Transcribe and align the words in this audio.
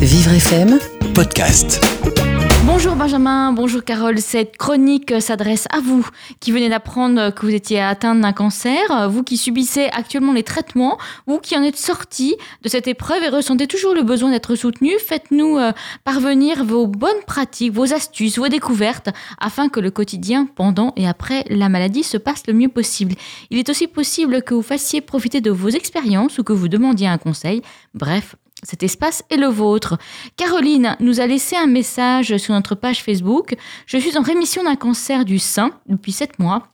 Vivre 0.00 0.32
FM 0.32 0.78
Podcast. 1.14 1.78
Bonjour 2.64 2.96
Benjamin, 2.96 3.52
bonjour 3.52 3.84
Carole. 3.84 4.18
Cette 4.18 4.56
chronique 4.56 5.20
s'adresse 5.20 5.66
à 5.70 5.80
vous 5.80 6.08
qui 6.40 6.52
venez 6.52 6.70
d'apprendre 6.70 7.28
que 7.34 7.44
vous 7.44 7.54
étiez 7.54 7.82
atteinte 7.82 8.18
d'un 8.22 8.32
cancer, 8.32 9.10
vous 9.10 9.22
qui 9.22 9.36
subissez 9.36 9.90
actuellement 9.92 10.32
les 10.32 10.42
traitements, 10.42 10.96
vous 11.26 11.38
qui 11.38 11.54
en 11.54 11.62
êtes 11.62 11.76
sorti 11.76 12.34
de 12.62 12.70
cette 12.70 12.88
épreuve 12.88 13.22
et 13.24 13.28
ressentez 13.28 13.66
toujours 13.66 13.94
le 13.94 14.02
besoin 14.02 14.30
d'être 14.30 14.54
soutenu. 14.54 14.92
Faites-nous 15.06 15.58
euh, 15.58 15.72
parvenir 16.04 16.64
vos 16.64 16.86
bonnes 16.86 17.22
pratiques, 17.26 17.74
vos 17.74 17.92
astuces, 17.92 18.38
vos 18.38 18.48
découvertes 18.48 19.10
afin 19.38 19.68
que 19.68 19.80
le 19.80 19.90
quotidien 19.90 20.46
pendant 20.46 20.94
et 20.96 21.06
après 21.06 21.44
la 21.50 21.68
maladie 21.68 22.04
se 22.04 22.16
passe 22.16 22.46
le 22.46 22.54
mieux 22.54 22.70
possible. 22.70 23.16
Il 23.50 23.58
est 23.58 23.68
aussi 23.68 23.86
possible 23.86 24.40
que 24.40 24.54
vous 24.54 24.62
fassiez 24.62 25.02
profiter 25.02 25.42
de 25.42 25.50
vos 25.50 25.68
expériences 25.68 26.38
ou 26.38 26.42
que 26.42 26.54
vous 26.54 26.68
demandiez 26.68 27.06
un 27.06 27.18
conseil. 27.18 27.60
Bref, 27.92 28.36
cet 28.62 28.82
espace 28.82 29.22
est 29.30 29.36
le 29.36 29.46
vôtre. 29.46 29.98
Caroline 30.36 30.96
nous 31.00 31.20
a 31.20 31.26
laissé 31.26 31.56
un 31.56 31.66
message 31.66 32.36
sur 32.36 32.54
notre 32.54 32.74
page 32.74 33.02
Facebook. 33.02 33.56
Je 33.86 33.96
suis 33.96 34.18
en 34.18 34.22
rémission 34.22 34.64
d'un 34.64 34.76
cancer 34.76 35.24
du 35.24 35.38
sein 35.38 35.70
depuis 35.86 36.12
7 36.12 36.38
mois. 36.38 36.68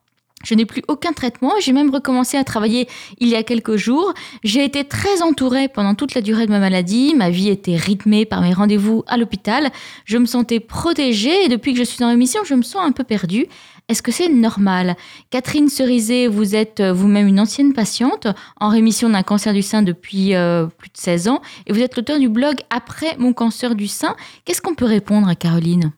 Je 0.44 0.54
n'ai 0.54 0.66
plus 0.66 0.82
aucun 0.86 1.12
traitement, 1.12 1.52
j'ai 1.60 1.72
même 1.72 1.90
recommencé 1.90 2.36
à 2.36 2.44
travailler 2.44 2.88
il 3.18 3.28
y 3.28 3.34
a 3.34 3.42
quelques 3.42 3.76
jours. 3.76 4.12
J'ai 4.44 4.64
été 4.64 4.84
très 4.84 5.22
entourée 5.22 5.68
pendant 5.68 5.94
toute 5.94 6.14
la 6.14 6.20
durée 6.20 6.46
de 6.46 6.50
ma 6.50 6.58
maladie, 6.58 7.14
ma 7.16 7.30
vie 7.30 7.48
était 7.48 7.76
rythmée 7.76 8.26
par 8.26 8.42
mes 8.42 8.52
rendez-vous 8.52 9.02
à 9.08 9.16
l'hôpital, 9.16 9.70
je 10.04 10.18
me 10.18 10.26
sentais 10.26 10.60
protégée 10.60 11.44
et 11.44 11.48
depuis 11.48 11.72
que 11.72 11.78
je 11.78 11.84
suis 11.84 12.04
en 12.04 12.08
rémission, 12.08 12.42
je 12.44 12.54
me 12.54 12.62
sens 12.62 12.84
un 12.84 12.92
peu 12.92 13.02
perdue. 13.02 13.46
Est-ce 13.88 14.02
que 14.02 14.10
c'est 14.10 14.28
normal? 14.28 14.96
Catherine 15.30 15.68
Cerizet, 15.68 16.26
vous 16.26 16.56
êtes 16.56 16.80
euh, 16.80 16.92
vous-même 16.92 17.28
une 17.28 17.38
ancienne 17.38 17.72
patiente 17.72 18.26
en 18.60 18.68
rémission 18.68 19.08
d'un 19.08 19.22
cancer 19.22 19.52
du 19.52 19.62
sein 19.62 19.82
depuis 19.82 20.34
euh, 20.34 20.66
plus 20.66 20.88
de 20.88 20.96
16 20.96 21.28
ans 21.28 21.40
et 21.66 21.72
vous 21.72 21.80
êtes 21.80 21.96
l'auteur 21.96 22.18
du 22.18 22.28
blog 22.28 22.56
Après 22.68 23.14
mon 23.18 23.32
cancer 23.32 23.76
du 23.76 23.86
sein. 23.86 24.16
Qu'est-ce 24.44 24.60
qu'on 24.60 24.74
peut 24.74 24.86
répondre 24.86 25.28
à 25.28 25.36
Caroline? 25.36 25.92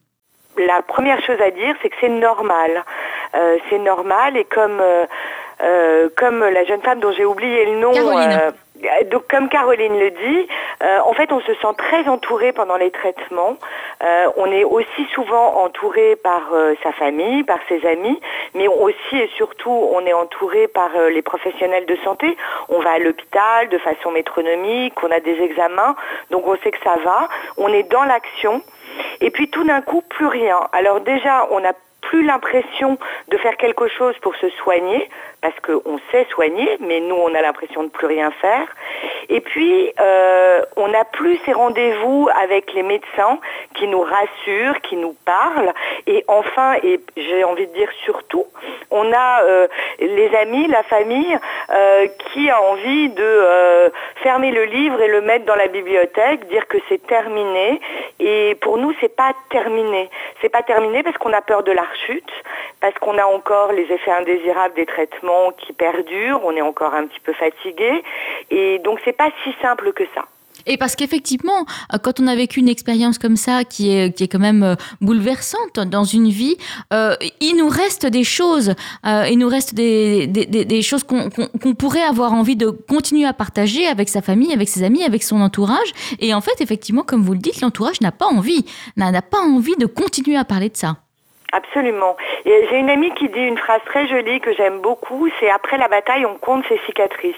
La 0.59 0.83
première 0.83 1.22
chose 1.25 1.41
à 1.41 1.50
dire, 1.50 1.75
c'est 1.81 1.89
que 1.89 1.94
c'est 2.00 2.09
normal. 2.09 2.84
Euh, 3.34 3.57
c'est 3.69 3.79
normal 3.79 4.37
et 4.37 4.45
comme, 4.45 4.83
comme 6.17 6.41
la 6.41 6.65
jeune 6.65 6.83
femme 6.83 7.01
dont 7.01 7.12
j'ai 7.12 7.25
oublié 7.25 7.65
le 7.67 7.79
nom... 7.79 7.93
Euh, 8.84 9.05
donc, 9.11 9.27
comme 9.29 9.48
Caroline 9.48 9.98
le 9.98 10.11
dit, 10.11 10.48
euh, 10.83 10.98
en 11.05 11.12
fait, 11.12 11.33
on 11.33 11.41
se 11.41 11.55
sent 11.55 11.75
très 11.77 12.09
entouré 12.09 12.53
pendant 12.53 12.77
les 12.77 12.91
traitements. 12.91 13.56
Euh, 14.03 14.27
on 14.37 14.47
est 14.47 14.65
aussi 14.65 15.05
souvent 15.15 15.65
entouré 15.65 16.17
par 16.17 16.43
sa 16.83 16.93
famille, 16.93 17.43
par 17.45 17.59
ses 17.69 17.84
amis, 17.87 18.21
mais 18.55 18.69
aussi 18.69 19.17
et 19.17 19.29
surtout, 19.37 19.71
on 19.71 20.05
est 20.06 20.12
entouré 20.12 20.69
par 20.69 20.91
les 21.11 21.23
professionnels 21.23 21.87
de 21.87 21.97
santé. 22.05 22.37
On 22.69 22.81
va 22.81 22.93
à 22.93 22.99
l'hôpital 22.99 23.69
de 23.69 23.79
façon 23.79 24.11
métronomique, 24.11 24.95
on 25.03 25.11
a 25.11 25.21
des 25.21 25.41
examens, 25.41 25.97
donc 26.31 26.47
on 26.47 26.56
sait 26.59 26.71
que 26.71 26.83
ça 26.84 26.97
va. 27.05 27.29
On 27.56 27.69
est 27.69 27.91
dans 27.91 28.05
l'action. 28.05 28.62
Et 29.21 29.31
puis 29.31 29.49
tout 29.49 29.65
d'un 29.65 29.81
coup, 29.81 30.03
plus 30.03 30.27
rien. 30.27 30.61
Alors 30.73 31.01
déjà, 31.01 31.49
on 31.51 31.61
n'a 31.61 31.73
plus 32.09 32.25
l'impression 32.25 32.98
de 33.28 33.37
faire 33.37 33.56
quelque 33.56 33.87
chose 33.89 34.14
pour 34.23 34.34
se 34.37 34.48
soigner, 34.62 35.09
parce 35.41 35.58
qu'on 35.61 35.98
sait 36.11 36.27
soigner, 36.31 36.77
mais 36.81 37.00
nous, 37.00 37.14
on 37.14 37.34
a 37.34 37.42
l'impression 37.42 37.84
de 37.84 37.89
plus 37.89 38.06
rien 38.06 38.31
faire. 38.31 38.67
Et 39.28 39.41
puis, 39.41 39.92
euh, 40.00 40.62
on 40.77 40.89
n'a 40.89 41.05
plus 41.05 41.39
ces 41.44 41.53
rendez-vous 41.53 42.28
avec 42.42 42.72
les 42.72 42.83
médecins 42.83 43.39
qui 43.75 43.86
nous 43.86 44.00
rassurent, 44.00 44.81
qui 44.83 44.97
nous 44.97 45.14
parlent. 45.25 45.72
Et 46.06 46.25
enfin, 46.27 46.75
et 46.83 47.00
j'ai 47.16 47.44
envie 47.44 47.66
de 47.66 47.72
dire 47.72 47.91
surtout, 48.05 48.47
on 48.91 49.12
a 49.12 49.42
euh, 49.42 49.69
les 50.00 50.34
amis, 50.34 50.66
la 50.66 50.83
famille, 50.83 51.39
euh, 51.70 52.06
qui 52.33 52.50
a 52.50 52.61
envie 52.62 53.11
de 53.11 53.92
fermer 54.22 54.50
le 54.50 54.64
livre 54.64 55.00
et 55.00 55.09
le 55.09 55.20
mettre 55.20 55.44
dans 55.44 55.55
la 55.55 55.69
bibliothèque, 55.69 56.48
dire 56.48 56.66
que 56.66 56.78
c'est 56.89 57.06
terminé. 57.06 57.81
Et 58.19 58.56
pour 58.61 58.78
nous, 58.78 58.92
c'est 59.00 59.14
pas 59.14 59.33
terminé. 59.50 60.11
C'est 60.41 60.48
pas 60.48 60.62
terminé 60.62 61.03
parce 61.03 61.16
qu'on 61.19 61.33
a 61.33 61.42
peur 61.42 61.62
de 61.62 61.72
la 61.72 61.83
rechute, 61.83 62.33
parce 62.81 62.95
qu'on 62.98 63.19
a 63.19 63.25
encore 63.25 63.73
les 63.73 63.84
effets 63.84 64.12
indésirables 64.12 64.75
des 64.75 64.87
traitements 64.87 65.53
qui 65.53 65.72
perdurent, 65.72 66.41
on 66.44 66.53
est 66.53 66.62
encore 66.62 66.94
un 66.94 67.06
petit 67.06 67.21
peu 67.21 67.33
fatigué. 67.33 68.03
Et 68.50 68.78
donc, 68.81 69.00
c'est 69.05 69.16
pas 69.16 69.31
si 69.44 69.55
simple 69.61 69.93
que 69.93 70.05
ça. 70.15 70.25
Et 70.66 70.77
parce 70.77 70.97
qu'effectivement, 70.97 71.67
euh, 71.93 71.99
quand 71.99 72.21
on 72.21 72.27
a 72.27 72.37
vécu 72.37 72.61
une 72.61 72.69
expérience 72.69 73.19
comme 73.19 73.37
ça, 73.37 73.65
qui 73.65 73.91
est, 73.91 74.15
qui 74.15 74.25
est 74.25 74.28
quand 74.28 74.38
même 74.38 74.62
euh, 74.62 74.75
bouleversante 75.00 75.81
dans 75.81 76.05
une 76.05 76.28
vie, 76.28 76.56
euh, 76.93 77.17
il 77.41 77.56
nous 77.56 77.69
reste 77.69 78.06
des 78.06 78.25
choses, 78.25 78.75
il 79.05 79.38
nous 79.38 79.49
reste 79.49 79.75
des, 79.75 80.27
des, 80.27 80.47
des 80.47 80.83
choses 80.83 81.05
qu'on 81.05 81.75
pourrait 81.75 82.03
avoir 82.03 82.33
envie 82.33 82.56
de 82.56 82.69
continuer 82.69 83.25
à 83.25 83.33
partager 83.33 83.87
avec 83.87 84.09
sa 84.09 84.21
famille, 84.22 84.53
avec 84.53 84.69
ses 84.69 84.83
amis, 84.83 85.03
avec 85.05 85.22
son 85.22 85.41
entourage. 85.41 85.93
Et 86.21 86.34
en 86.34 86.41
fait, 86.41 86.61
effectivement, 86.61 87.03
comme 87.03 87.22
vous 87.22 87.33
le 87.33 87.38
dites, 87.38 87.61
l'entourage 87.61 88.00
n'a 88.00 88.12
pas 88.12 88.27
envie, 88.27 88.67
n'a 88.97 89.22
pas 89.22 89.41
envie 89.41 89.77
de 89.77 89.87
continuer 89.87 90.37
à 90.37 90.44
parler 90.44 90.69
de 90.69 90.77
ça. 90.77 90.97
Absolument. 91.50 92.14
J'ai 92.44 92.76
une 92.76 92.91
amie 92.91 93.10
qui 93.14 93.31
dit 93.31 93.41
une 93.41 93.56
phrase 93.56 93.81
très 93.86 94.06
jolie 94.06 94.38
que 94.38 94.53
j'aime 94.53 94.81
beaucoup, 94.81 95.28
c'est 95.41 95.48
après 95.48 95.78
la 95.78 95.88
bataille, 95.88 96.26
on 96.26 96.34
compte 96.34 96.62
ses 96.69 96.78
cicatrices. 96.84 97.34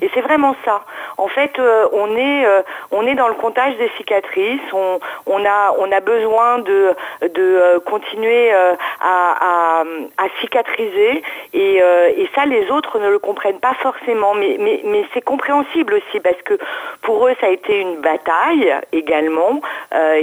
Et 0.00 0.10
c'est 0.12 0.20
vraiment 0.20 0.56
ça. 0.64 0.84
En 1.16 1.28
fait, 1.28 1.56
euh, 1.60 1.86
on, 1.92 2.16
est, 2.16 2.44
euh, 2.44 2.62
on 2.90 3.06
est 3.06 3.14
dans 3.14 3.28
le 3.28 3.34
comptage 3.34 3.76
des 3.76 3.88
cicatrices, 3.96 4.60
on, 4.72 4.98
a, 5.46 5.74
on 5.78 5.92
a 5.92 6.00
besoin 6.00 6.58
de, 6.58 6.92
de 7.20 7.30
euh, 7.38 7.78
continuer 7.80 8.50
à, 8.50 8.76
à, 9.00 9.84
à, 10.18 10.26
cicatriser 10.40 11.22
et, 11.52 11.76
et, 11.76 12.30
ça, 12.34 12.46
les 12.46 12.68
autres 12.68 12.98
ne 12.98 13.08
le 13.08 13.20
comprennent 13.20 13.60
pas 13.60 13.74
forcément. 13.74 14.34
Mais, 14.34 14.56
mais, 14.58 14.80
mais 14.84 15.04
c'est 15.14 15.20
compréhensible 15.20 15.94
aussi 15.94 16.18
parce 16.18 16.40
que 16.42 16.58
pour 17.02 17.28
eux, 17.28 17.34
ça 17.40 17.46
a 17.46 17.50
été 17.50 17.80
une 17.80 18.00
bataille 18.00 18.74
également. 18.92 19.60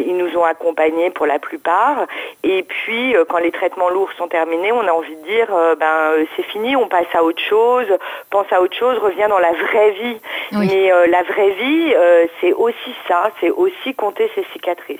Ils 0.05 0.17
nous 0.17 0.35
ont 0.37 0.43
accompagnés 0.43 1.09
pour 1.11 1.25
la 1.25 1.39
plupart. 1.39 2.07
Et 2.43 2.63
puis, 2.63 3.15
quand 3.29 3.37
les 3.37 3.51
traitements 3.51 3.89
lourds 3.89 4.11
sont 4.17 4.27
terminés, 4.27 4.71
on 4.71 4.87
a 4.87 4.91
envie 4.91 5.15
de 5.15 5.23
dire 5.23 5.47
euh, 5.53 5.75
ben 5.75 5.85
euh, 5.85 6.25
c'est 6.35 6.43
fini, 6.43 6.75
on 6.75 6.87
passe 6.87 7.07
à 7.13 7.23
autre 7.23 7.41
chose, 7.41 7.87
pense 8.29 8.51
à 8.51 8.61
autre 8.61 8.75
chose, 8.75 8.97
revient 8.97 9.27
dans 9.29 9.39
la 9.39 9.51
vraie 9.51 9.91
vie. 9.91 10.17
Mais 10.51 10.91
euh, 10.91 11.07
la 11.07 11.23
vraie 11.23 11.51
vie, 11.51 11.93
c'est 12.41 12.53
aussi 12.53 12.93
ça, 13.07 13.31
c'est 13.39 13.51
aussi 13.51 13.93
compter 13.93 14.29
ses 14.35 14.45
cicatrices. 14.53 14.99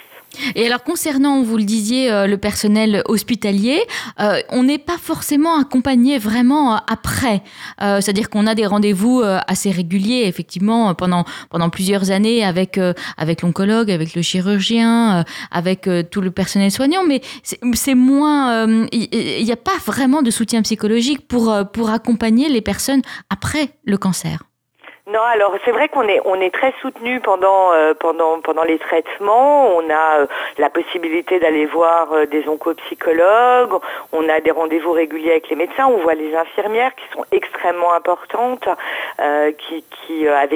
Et 0.56 0.66
alors 0.66 0.84
concernant, 0.84 1.42
vous 1.42 1.58
le 1.58 1.64
disiez, 1.64 2.12
euh, 2.12 2.28
le 2.28 2.38
personnel 2.38 3.02
hospitalier, 3.06 3.82
euh, 4.20 4.40
on 4.50 4.64
n'est 4.64 4.78
pas 4.78 4.98
forcément 4.98 5.60
accompagné 5.60 6.18
vraiment 6.18 6.74
euh, 6.74 6.78
après. 6.88 7.42
C'est-à-dire 7.80 8.30
qu'on 8.30 8.48
a 8.48 8.56
des 8.56 8.66
rendez-vous 8.66 9.22
assez 9.48 9.72
réguliers, 9.72 10.24
effectivement, 10.26 10.94
pendant, 10.96 11.26
pendant 11.50 11.70
plusieurs 11.70 12.12
années 12.12 12.44
avec, 12.44 12.80
avec 13.18 13.42
l'oncologue, 13.42 13.92
avec 13.92 14.16
le 14.16 14.22
chirurgien, 14.22 15.24
avec 15.52 15.90
tout 16.12 16.22
le 16.22 16.32
personnel 16.32 16.72
soignant, 16.72 17.04
mais 17.08 17.22
c'est 17.74 17.96
moins... 17.96 18.68
Il 18.92 19.44
n'y 19.44 19.52
a 19.52 19.58
pas 19.58 19.78
vraiment 19.86 20.22
de 20.22 20.32
soutien 20.32 20.62
psychologique 20.62 21.28
pour, 21.28 21.56
pour 21.74 21.90
accompagner 21.90 22.50
les 22.50 22.62
personnes 22.62 23.02
après 23.30 23.72
le 23.86 23.98
cancer. 23.98 24.49
Non, 25.12 25.22
alors 25.24 25.56
c'est 25.66 25.72
vrai 25.72 25.90
qu'on 25.90 26.04
est 26.04 26.54
très 26.54 26.72
soutenu 26.82 27.20
pendant 27.20 27.74
euh, 27.74 27.96
pendant 27.96 28.64
les 28.64 28.78
traitements. 28.78 29.76
On 29.76 29.90
a 29.90 30.20
euh, 30.20 30.28
la 30.60 30.70
possibilité 30.70 31.40
d'aller 31.40 31.66
voir 31.66 32.14
euh, 32.14 32.26
des 32.28 32.48
oncopsychologues. 32.48 33.82
On 34.12 34.30
a 34.30 34.40
des 34.40 34.52
rendez-vous 34.52 34.92
réguliers 34.92 35.32
avec 35.32 35.50
les 35.50 35.56
médecins. 35.56 35.88
On 35.88 35.98
voit 35.98 36.14
les 36.14 36.36
infirmières 36.36 36.94
qui 36.94 37.06
sont 37.12 37.26
extrêmement 37.32 37.92
importantes, 37.94 38.68
avec 39.18 39.58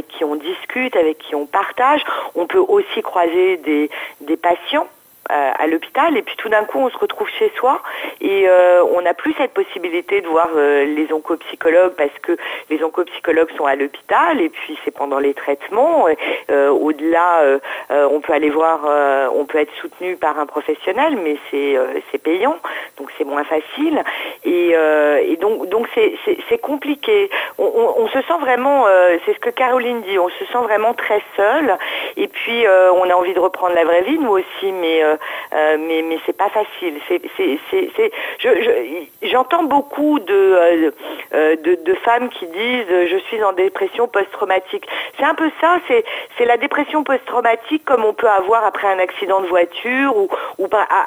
qui 0.07 0.23
on 0.23 0.35
discute, 0.35 0.95
avec 0.95 1.17
qui 1.17 1.33
on 1.33 1.47
partage. 1.47 2.03
On 2.35 2.45
peut 2.45 2.63
aussi 2.67 3.01
croiser 3.01 3.57
des 3.57 4.37
patients 4.37 4.87
euh, 5.33 5.51
à 5.57 5.65
l'hôpital. 5.65 6.15
Et 6.15 6.21
puis 6.21 6.35
tout 6.37 6.49
d'un 6.49 6.63
coup 6.63 6.77
on 6.77 6.89
se 6.91 6.97
retrouve 6.97 7.27
chez 7.39 7.51
soi. 7.55 7.81
Et 8.21 8.47
euh, 8.47 8.83
on 8.93 9.01
n'a 9.01 9.15
plus 9.15 9.33
cette 9.33 9.51
possibilité 9.51 10.21
de 10.21 10.27
voir 10.27 10.49
euh, 10.55 10.85
les 10.85 11.11
oncopsychologues 11.11 11.95
parce 11.95 12.17
que 12.21 12.37
les 12.69 12.83
oncopsychologues 12.83 13.49
sont 13.57 13.65
à 13.65 13.75
l'hôpital. 13.75 14.39
Et 14.39 14.49
puis 14.49 14.77
c'est 14.85 14.91
pendant 14.91 15.17
les 15.17 15.33
traitements. 15.33 16.05
Au-delà, 16.49 17.59
on 17.89 18.19
peut 18.21 18.33
aller 18.33 18.49
voir, 18.49 18.81
on 19.33 19.45
peut 19.45 19.57
être 19.59 19.73
soutenu 19.81 20.15
par 20.17 20.37
un 20.39 20.45
professionnel 20.45 21.17
mais 21.17 21.37
c'est 21.51 22.17
payant. 22.19 22.57
Donc 22.97 23.09
c'est 23.17 23.23
moins 23.23 23.43
facile. 23.43 24.03
Et, 24.45 24.75
donc 25.37 25.67
donc 25.69 25.87
c'est 25.95 26.57
compliqué. 26.59 27.29
On, 27.57 27.65
on, 27.65 28.03
on, 28.03 28.07
se 28.07 28.21
sent 28.21 28.39
vraiment, 28.39 28.85
c'est 29.25 29.33
ce 29.33 29.39
que 29.39 29.49
Caroline 29.49 30.01
dit, 30.01 30.19
on 30.19 30.29
se 30.29 30.45
sent 30.45 30.61
vraiment 30.63 30.93
très 30.93 31.21
seul 31.35 31.77
et 32.17 32.27
puis 32.27 32.65
on 32.67 33.09
a 33.09 33.13
envie 33.13 33.33
de 33.33 33.39
reprendre 33.39 33.73
la 33.73 33.83
vraie 33.83 34.03
vie 34.03 34.19
nous 34.19 34.31
aussi. 34.31 34.71
Mais 34.71 35.01
mais 35.51 36.03
mais 36.07 36.19
c'est 36.25 36.37
pas 36.37 36.49
facile. 36.49 36.95
J'entends 39.21 39.63
beaucoup 39.63 40.19
de, 40.19 40.93
de, 41.33 41.83
de 41.83 41.93
femmes 41.95 42.29
qui 42.29 42.45
disent 42.47 42.87
je 42.89 43.17
suis 43.27 43.43
en 43.43 43.53
dépression 43.53 44.07
post-traumatique. 44.07 44.85
C'est 45.17 45.25
un 45.25 45.35
peu 45.35 45.49
ça. 45.61 45.77
C'est 46.37 46.45
la 46.45 46.57
dépression 46.57 47.03
post-traumatique 47.03 47.85
comme 47.85 48.03
on 48.03 48.13
peut 48.13 48.29
avoir 48.29 48.65
après 48.65 48.87
un 48.87 48.99
accident 48.99 49.41
de 49.41 49.47
voiture 49.47 50.15
ou 50.15 50.29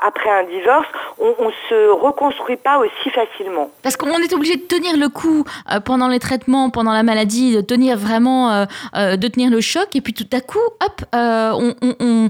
après 0.07 0.31
un 0.31 0.45
divorce. 0.45 0.89
On, 1.19 1.35
on 1.39 1.51
se 1.69 1.91
reconstruit 1.91 2.57
pas 2.57 2.79
aussi 2.79 3.11
facilement. 3.11 3.71
Parce 3.83 3.97
qu'on 3.97 4.19
est 4.19 4.33
obligé 4.33 4.57
de 4.57 4.63
tenir 4.63 4.97
le 4.97 5.09
coup 5.09 5.45
pendant 5.85 6.09
les 6.09 6.19
traitements, 6.19 6.71
pendant 6.71 6.93
la 6.93 7.03
maladie, 7.03 7.57
de 7.57 7.61
tenir 7.61 7.97
vraiment, 7.97 8.67
de 8.95 9.29
tenir 9.29 9.51
le 9.51 9.61
choc, 9.61 9.95
et 9.95 10.01
puis 10.01 10.15
tout 10.15 10.29
à 10.33 10.41
coup, 10.41 10.59
hop, 10.85 11.03
on, 11.13 12.29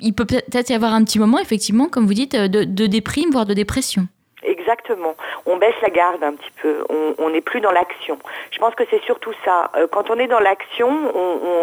il 0.00 0.12
peut 0.12 0.24
peut-être 0.24 0.70
y 0.70 0.74
avoir 0.74 0.92
un 0.92 1.04
petit 1.04 1.18
moment, 1.18 1.38
effectivement, 1.38 1.88
comme 1.88 2.06
vous 2.06 2.14
dites, 2.14 2.34
de, 2.34 2.86
déprime, 2.86 3.30
voire 3.30 3.46
de 3.46 3.54
dépression. 3.54 4.08
Exactement. 4.64 5.14
On 5.44 5.56
baisse 5.56 5.74
la 5.82 5.90
garde 5.90 6.24
un 6.24 6.32
petit 6.32 6.50
peu. 6.62 6.84
On 7.18 7.28
n'est 7.28 7.42
plus 7.42 7.60
dans 7.60 7.70
l'action. 7.70 8.18
Je 8.50 8.58
pense 8.58 8.74
que 8.74 8.84
c'est 8.88 9.02
surtout 9.02 9.34
ça. 9.44 9.70
Euh, 9.76 9.86
quand 9.86 10.08
on 10.08 10.18
est 10.18 10.26
dans 10.26 10.40
l'action, 10.40 10.88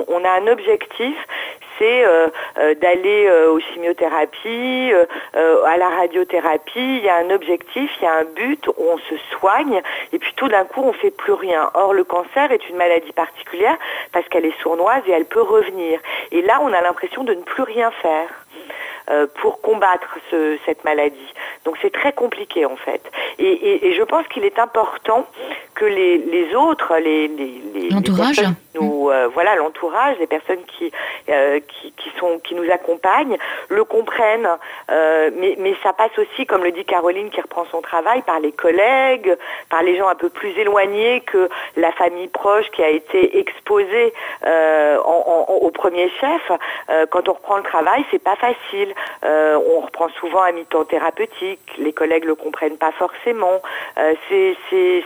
on, 0.07 0.23
a 0.23 0.29
un 0.29 0.45
objectif, 0.45 1.17
c'est 1.79 2.05
euh, 2.05 2.27
euh, 2.59 2.75
d'aller 2.75 3.27
aux 3.49 3.59
chimiothérapies, 3.59 4.91
à 5.33 5.77
la 5.77 5.89
radiothérapie. 5.89 6.97
Il 6.97 7.03
y 7.03 7.09
a 7.09 7.15
un 7.15 7.31
objectif, 7.31 7.89
il 7.99 8.03
y 8.03 8.07
a 8.07 8.13
un 8.17 8.25
but. 8.25 8.69
On 8.77 8.97
se 8.99 9.17
soigne 9.31 9.81
et 10.13 10.19
puis 10.19 10.33
tout 10.35 10.47
d'un 10.47 10.65
coup, 10.65 10.83
on 10.83 10.93
fait 10.93 11.11
plus 11.11 11.33
rien. 11.33 11.71
Or, 11.73 11.93
le 11.93 12.03
cancer 12.03 12.51
est 12.51 12.69
une 12.69 12.75
maladie 12.75 13.13
particulière 13.13 13.77
parce 14.11 14.27
qu'elle 14.27 14.45
est 14.45 14.61
sournoise 14.61 15.01
et 15.07 15.11
elle 15.11 15.25
peut 15.25 15.41
revenir. 15.41 15.99
Et 16.31 16.43
là, 16.43 16.59
on 16.61 16.71
a 16.71 16.81
l'impression 16.81 17.23
de 17.23 17.33
ne 17.33 17.41
plus 17.41 17.63
rien 17.63 17.89
faire. 17.89 18.27
Pour 19.41 19.59
combattre 19.59 20.19
cette 20.65 20.85
maladie. 20.85 21.33
Donc 21.65 21.77
c'est 21.81 21.91
très 21.91 22.13
compliqué 22.13 22.65
en 22.65 22.75
fait. 22.75 23.01
Et, 23.39 23.93
je 23.93 24.03
pense 24.03 24.27
qu'il 24.27 24.43
est 24.45 24.59
important 24.59 25.27
que 25.81 25.85
les, 25.87 26.55
autres, 26.55 26.95
les, 26.97 27.27
l'entourage, 27.89 28.39
nous, 28.75 29.09
euh, 29.09 29.27
voilà 29.33 29.55
l'entourage, 29.55 30.15
les 30.19 30.27
personnes 30.27 30.63
qui, 30.77 30.91
euh, 31.29 31.59
qui, 31.81 32.11
sont 32.19 32.37
qui 32.43 32.53
nous 32.53 32.69
accompagnent, 32.71 33.37
le 33.69 33.83
comprennent. 33.83 34.47
mais, 34.89 35.55
mais 35.57 35.73
ça 35.81 35.93
passe 35.93 36.15
aussi, 36.19 36.45
comme 36.45 36.63
le 36.63 36.71
dit 36.71 36.85
Caroline 36.85 37.31
qui 37.31 37.41
reprend 37.41 37.65
son 37.71 37.81
travail, 37.81 38.21
par 38.21 38.39
les 38.39 38.51
collègues, 38.51 39.35
par 39.69 39.81
les 39.81 39.97
gens 39.97 40.07
un 40.07 40.15
peu 40.15 40.29
plus 40.29 40.51
éloignés 40.57 41.21
que 41.21 41.49
la 41.75 41.91
famille 41.93 42.27
proche 42.27 42.69
qui 42.71 42.83
a 42.83 42.89
été 42.89 43.39
exposée 43.39 44.13
au 44.45 45.71
premier 45.71 46.11
chef. 46.19 46.51
quand 47.09 47.27
on 47.27 47.33
reprend 47.33 47.57
le 47.57 47.63
travail, 47.63 48.05
c'est 48.11 48.23
pas 48.23 48.35
facile. 48.35 48.93
Euh, 49.23 49.59
on 49.75 49.81
reprend 49.81 50.09
souvent 50.19 50.43
un 50.43 50.51
mi-temps 50.51 50.85
thérapeutique. 50.85 51.59
Les 51.77 51.93
collègues 51.93 52.25
le 52.25 52.35
comprennent 52.35 52.77
pas 52.77 52.91
forcément. 52.91 53.61
Euh, 53.97 54.13
c'est 54.29 54.55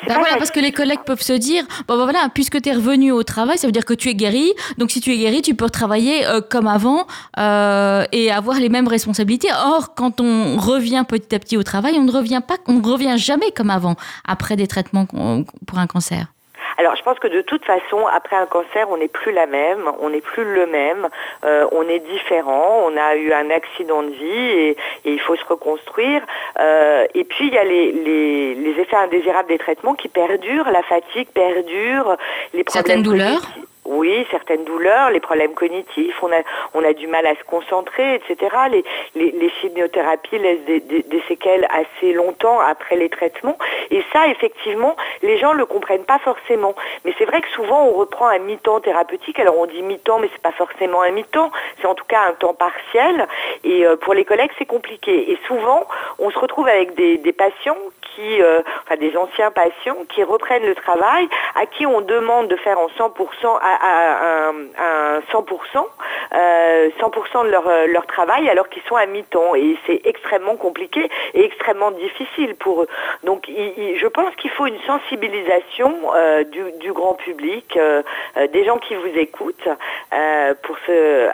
ben 0.07 0.19
voilà, 0.19 0.38
parce 0.38 0.51
que 0.51 0.60
les 0.66 0.72
collègues 0.72 1.04
peuvent 1.06 1.22
se 1.22 1.34
dire 1.34 1.64
bon 1.88 1.98
ben 1.98 2.04
voilà, 2.04 2.30
puisque 2.34 2.62
tu 2.62 2.70
es 2.70 2.74
revenu 2.74 3.12
au 3.12 3.24
travail, 3.24 3.58
ça 3.58 3.68
veut 3.68 3.72
dire 3.72 3.86
que 3.86 3.94
tu 3.94 4.10
es 4.10 4.16
guéri. 4.16 4.52
Donc 4.78 4.92
si 4.92 5.00
tu 5.02 5.14
es 5.14 5.18
guéri, 5.18 5.42
tu 5.42 5.56
peux 5.56 5.70
travailler 5.70 6.26
euh, 6.26 6.42
comme 6.42 6.68
avant 6.68 7.08
et 8.12 8.32
avoir 8.32 8.60
les 8.60 8.70
mêmes 8.70 8.88
responsabilités. 8.88 9.50
Or, 9.54 9.94
quand 9.96 10.22
on 10.22 10.58
revient 10.58 11.04
petit 11.08 11.36
à 11.36 11.40
petit 11.40 11.58
au 11.58 11.64
travail, 11.64 11.96
on 11.98 12.04
ne 12.04 12.12
revient 12.12 12.42
pas, 12.46 12.58
on 12.68 12.74
ne 12.74 12.86
revient 12.86 13.16
jamais 13.18 13.52
comme 13.52 13.70
avant 13.70 13.96
après 14.26 14.56
des 14.56 14.68
traitements 14.68 15.06
pour 15.06 15.80
un 15.80 15.88
cancer. 15.88 16.28
Alors, 16.77 16.95
je 16.95 17.04
pense 17.04 17.19
que 17.19 17.27
de 17.27 17.42
toute 17.42 17.63
façon, 17.63 18.06
après 18.07 18.36
un 18.36 18.45
cancer, 18.45 18.89
on 18.89 18.98
n'est 18.98 19.07
plus 19.07 19.31
la 19.31 19.45
même, 19.45 19.89
on 20.00 20.10
n'est 20.10 20.22
plus 20.22 20.44
le 20.44 20.68
même, 20.68 21.07
euh, 21.44 21.66
on 21.72 21.88
est 21.88 22.00
différent, 22.00 22.83
on 22.86 22.98
a 22.98 23.16
eu 23.16 23.31
un 23.31 23.50
accident 23.50 24.04
de 24.04 24.10
vie 24.10 24.25
et, 24.25 24.77
il 25.06 25.19
faut 25.19 25.36
se 25.36 25.45
reconstruire. 25.45 26.22
Euh, 26.60 27.06
et 27.13 27.24
puis, 27.24 27.48
il 27.48 27.54
y 27.54 27.57
a 27.57 27.63
les, 27.63 27.92
les, 27.92 28.81
effets 28.81 28.98
indésirables 28.98 29.48
des 29.48 29.57
traitements 29.57 29.94
qui 29.94 30.10
perdurent, 30.10 30.69
la 30.69 30.83
fatigue 30.83 31.30
perdure, 31.30 32.18
les 32.54 32.63
problèmes... 32.63 32.86
Certaines 32.86 33.04
douleurs 33.04 33.42
oui, 33.86 34.26
certaines 34.32 34.64
douleurs, 34.64 35.12
les 35.12 35.20
problèmes 35.20 35.54
cognitifs, 35.54 36.22
on 36.24 36.32
a, 36.32 36.42
on 36.74 36.84
a 36.84 36.94
du 36.94 37.08
mal 37.08 37.26
à 37.28 37.36
se 37.36 37.44
concentrer, 37.44 38.16
etc. 38.16 38.56
Les, 38.72 38.84
les, 39.32 39.50
chimiothérapies 39.62 40.40
laissent 40.40 40.66
des, 40.66 40.80
des, 40.80 41.24
séquelles 41.28 41.68
assez 41.70 42.14
longtemps 42.14 42.60
après 42.60 42.96
les 42.96 43.10
traitements. 43.10 43.58
Et 43.92 44.04
ça, 44.12 44.28
effectivement, 44.28 44.96
les 45.22 45.38
gens 45.38 45.54
ne 45.54 45.60
le 45.60 45.66
comprennent 45.66 46.04
pas 46.04 46.20
forcément. 46.20 46.76
Mais 47.06 47.14
c'est 47.18 47.26
vrai 47.26 47.42
que 47.42 47.50
souvent, 47.50 47.84
on 47.86 47.92
reprend 47.92 48.28
un 48.28 48.40
mi-temps 48.40 48.80
thérapeutique. 48.80 49.40
Alors, 49.40 49.58
on 49.58 49.68
dit 49.68 49.82
mi-temps, 49.82 50.20
mais 50.20 50.30
c'est 50.34 50.42
pas 50.42 50.52
forcément 50.52 51.02
un 51.02 51.12
mi-temps. 51.12 51.52
C'est 51.80 51.88
en 51.88 51.96
tout 51.96 52.06
cas 52.06 52.22
un 52.28 52.34
temps 52.34 52.54
partiel. 52.54 53.28
Et 53.64 53.86
euh, 53.86 53.96
pour 53.96 54.14
les 54.14 54.26
collègues, 54.26 54.52
c'est 54.58 54.66
compliqué. 54.66 55.31
Et 55.31 55.38
souvent, 55.48 55.86
on 56.20 56.31
se 56.31 56.40
retrouve 56.40 56.68
avec 56.68 56.96
des, 56.96 57.18
des 57.18 57.34
patients 57.34 57.78
euh, 58.22 58.62
enfin, 58.84 58.98
des 58.98 59.16
anciens 59.18 59.52
patients 59.52 59.98
qui 60.10 60.24
reprennent 60.24 60.66
le 60.66 60.76
travail, 60.76 61.28
à 61.56 61.66
qui 61.66 61.86
on 61.86 62.02
demande 62.02 62.48
de 62.48 62.56
faire 62.56 62.80
en 62.80 62.88
100% 62.88 63.58
à 63.62 63.76
à, 63.86 64.50
un 64.50 65.20
100%, 65.20 65.26
100% 65.32 65.86
euh, 66.34 67.44
de 67.44 67.50
leur, 67.50 67.68
euh, 67.68 67.88
leur 67.88 68.06
travail 68.08 68.50
alors 68.50 68.70
qu'ils 68.70 68.84
sont 68.84 68.96
à 68.96 69.06
mi-temps. 69.06 69.56
Et 69.56 69.78
c'est 69.86 70.02
extrêmement 70.06 70.56
compliqué 70.56 71.10
et 71.34 71.44
extrêmement 71.44 71.92
difficile 71.92 72.56
pour 72.56 72.84
eux. 72.84 72.88
Donc 73.24 73.48
je 73.48 74.08
pense 74.08 74.36
qu'il 74.36 74.52
faut 74.52 74.66
une 74.66 74.80
sensibilisation 74.82 75.94
du, 76.52 76.92
grand 76.94 77.14
public, 77.16 77.78
des 78.52 78.66
gens 78.66 78.78
qui 78.78 78.96
vous 78.96 79.18
écoutent, 79.18 79.68
pour 80.64 80.78
ce, 80.86 81.30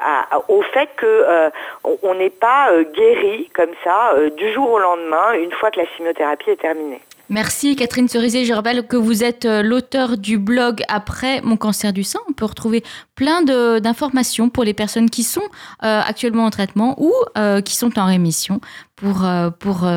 au 0.48 0.62
fait 0.63 0.89
qu'on 1.00 2.13
n'est 2.16 2.30
pas 2.30 2.72
guéri 2.94 3.50
comme 3.54 3.74
ça 3.83 4.13
du 4.36 4.51
jour 4.51 4.72
au 4.72 4.80
lendemain 4.80 5.33
une 5.33 5.51
fois 5.51 5.72
que 5.72 5.80
la 5.80 5.86
chimiothérapie 5.88 6.51
est 6.51 6.62
terminée. 6.62 6.70
Merci 7.31 7.77
Catherine 7.77 8.09
Cerisier. 8.09 8.44
Je 8.44 8.53
rappelle 8.53 8.85
que 8.85 8.97
vous 8.97 9.23
êtes 9.23 9.45
euh, 9.45 9.63
l'auteur 9.63 10.18
du 10.18 10.38
blog 10.38 10.81
Après 10.89 11.39
mon 11.41 11.56
cancer 11.56 11.94
du 11.94 12.03
sein. 12.03 12.19
On 12.29 12.33
peut 12.33 12.44
retrouver 12.44 12.83
plein 13.15 13.41
d'informations 13.41 14.50
pour 14.50 14.65
les 14.65 14.73
personnes 14.73 15.09
qui 15.09 15.23
sont 15.23 15.41
euh, 15.41 16.01
actuellement 16.06 16.44
en 16.44 16.50
traitement 16.50 17.01
ou 17.01 17.13
euh, 17.38 17.62
qui 17.62 17.77
sont 17.77 17.97
en 17.97 18.06
rémission 18.06 18.59
pour, 18.97 19.25
pour 19.59 19.88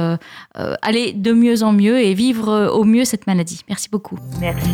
aller 0.81 1.12
de 1.12 1.32
mieux 1.32 1.62
en 1.62 1.73
mieux 1.73 1.99
et 1.99 2.15
vivre 2.15 2.71
au 2.73 2.85
mieux 2.85 3.05
cette 3.05 3.26
maladie. 3.26 3.61
Merci 3.69 3.88
beaucoup. 3.91 4.17
Merci. 4.41 4.71